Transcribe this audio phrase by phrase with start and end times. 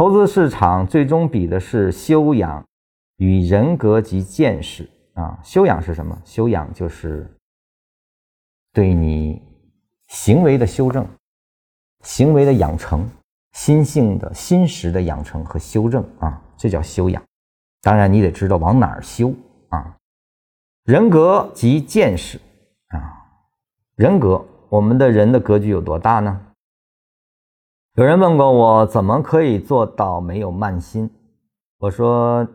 [0.00, 2.64] 投资市场最终比的是修养
[3.18, 5.38] 与人格及见识啊。
[5.44, 6.18] 修养是什么？
[6.24, 7.30] 修养就是
[8.72, 9.42] 对你
[10.06, 11.06] 行为的修正、
[12.02, 13.06] 行为的养成、
[13.52, 17.22] 心性的心识的养成和修正啊，这叫修养。
[17.82, 19.34] 当然，你得知道往哪儿修
[19.68, 19.98] 啊。
[20.84, 22.40] 人格及见识
[22.88, 23.20] 啊，
[23.96, 26.40] 人格，我们的人的格局有多大呢？
[27.96, 31.10] 有人问过我，怎么可以做到没有慢心？
[31.80, 32.46] 我说，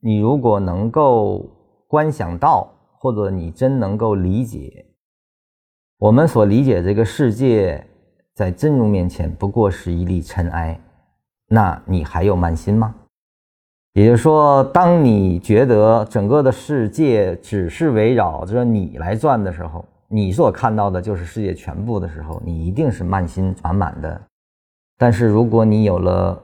[0.00, 1.44] 你如果能够
[1.86, 2.66] 观想到，
[2.98, 4.86] 或者你真能够理解，
[5.98, 7.86] 我们所理解这个世界，
[8.34, 10.80] 在真如面前不过是一粒尘埃，
[11.48, 12.94] 那你还有慢心吗？
[13.92, 24.18] 也就是说，当你觉得整个的世界只是围绕着你来转的时候，你所看到的就是世界全部的时候，你一定是慢心满满的。
[24.98, 26.42] 但是，如果你有了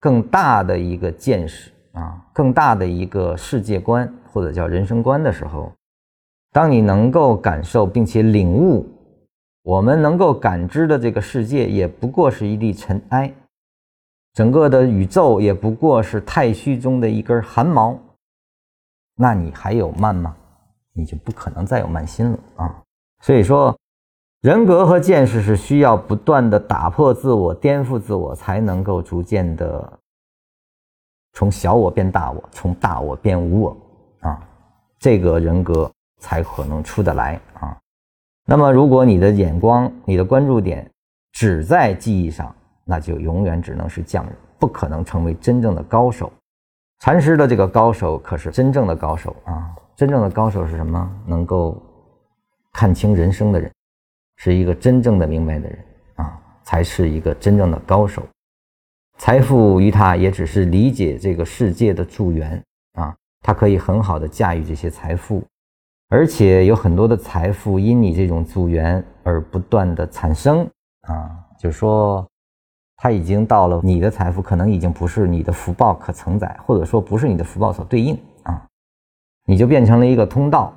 [0.00, 5.72] 更大的一个见识啊，更大的一个世界观或者叫人生观的时候，
[6.52, 8.86] 当你能够感受并且领悟，
[9.62, 13.32] 我们能够感知的这个世界也不过是一粒尘埃。
[14.34, 17.96] 整个的宇宙也不过是太虚中的一根汗毛，
[19.16, 20.36] 那你还有慢吗？
[20.92, 22.82] 你就不可能再有慢心了啊！
[23.22, 23.76] 所以说，
[24.40, 29.92] 人格和见识是需要不断的打破自我、颠覆自我，才能够逐渐的
[31.34, 33.76] 从小我变大我，从大我变无我
[34.20, 34.40] 啊，
[34.98, 37.76] 这个人格才可能出得来啊。
[38.46, 40.90] 那么，如果你的眼光、你的关注点
[41.32, 46.32] 只在记忆上，那就永远只能是匠人，不可能成为真正的高手。
[47.00, 49.70] 禅师的这个高手可是真正的高手啊！
[49.96, 51.10] 真正的高手是什么？
[51.26, 51.76] 能够
[52.72, 53.70] 看清人生的人，
[54.42, 55.78] 是一个真正的明白的人
[56.14, 58.26] 啊，才是一个真正的高手。
[59.18, 62.60] 财富于他也只是理解这个世界的助缘
[62.94, 65.44] 啊，他可以很好的驾驭这些财富，
[66.08, 70.66] 而且有很多的财富因你这种助缘而不断的产生
[71.02, 72.26] 啊，就说。
[73.02, 78.62] 他已经到了，你的财富可能已经不是你的福报可承载，或者说不是你的福报所对应啊，
[79.46, 80.76] 你就变成了一个通道，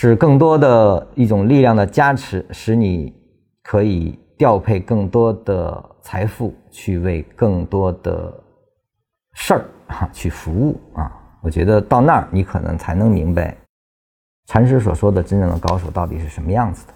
[0.00, 3.12] 是更多的一种力量的加持，使你
[3.64, 8.32] 可以调配更多的财富去为更多的
[9.32, 11.10] 事儿啊去服务啊。
[11.42, 13.56] 我觉得到那儿，你可能才能明白
[14.46, 16.94] 禅师所说的真正的高手到底是什么样子的。